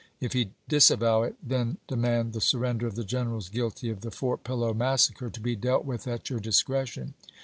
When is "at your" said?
6.07-6.39